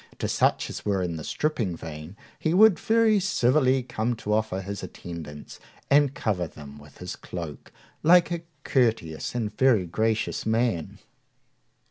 To 0.17 0.27
such 0.27 0.67
as 0.71 0.83
were 0.83 1.03
in 1.03 1.17
the 1.17 1.23
stripping 1.23 1.77
vein 1.77 2.17
he 2.39 2.55
would 2.55 2.79
very 2.79 3.19
civilly 3.19 3.83
come 3.83 4.15
to 4.15 4.33
offer 4.33 4.61
his 4.61 4.81
attendance, 4.81 5.59
and 5.91 6.15
cover 6.15 6.47
them 6.47 6.79
with 6.79 6.97
his 6.97 7.15
cloak, 7.15 7.71
like 8.01 8.31
a 8.31 8.41
courteous 8.63 9.35
and 9.35 9.55
very 9.55 9.85
gracious 9.85 10.43
man. 10.43 10.97